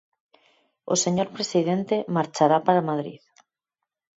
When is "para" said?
2.65-2.85